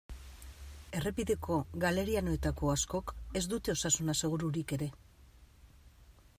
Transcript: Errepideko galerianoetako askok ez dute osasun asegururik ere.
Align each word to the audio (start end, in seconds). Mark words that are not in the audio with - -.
Errepideko 0.99 1.57
galerianoetako 1.83 2.73
askok 2.75 3.15
ez 3.41 3.43
dute 3.53 3.75
osasun 3.77 4.13
asegururik 4.15 4.77
ere. 4.79 4.89